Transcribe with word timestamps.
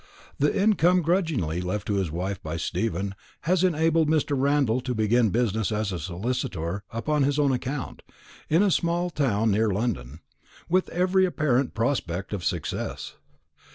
The 0.39 0.59
income 0.59 1.03
grudgingly 1.03 1.61
left 1.61 1.85
to 1.85 1.93
his 1.97 2.09
wife 2.09 2.41
by 2.41 2.57
Stephen 2.57 3.13
has 3.41 3.63
enabled 3.63 4.09
Mr. 4.09 4.35
Randall 4.35 4.81
to 4.81 4.95
begin 4.95 5.29
business 5.29 5.71
as 5.71 5.91
a 5.91 5.99
solicitor 5.99 6.81
upon 6.89 7.21
his 7.21 7.37
own 7.37 7.51
account, 7.51 8.01
in 8.49 8.63
a 8.63 8.71
small 8.71 9.11
town 9.11 9.51
near 9.51 9.69
London, 9.69 10.21
with 10.67 10.89
every 10.89 11.25
apparent 11.25 11.75
prospect 11.75 12.33
of 12.33 12.43
success. 12.43 13.13